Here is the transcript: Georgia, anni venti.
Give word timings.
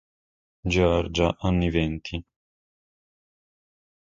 Georgia, 0.73 1.37
anni 1.41 1.69
venti. 1.69 2.25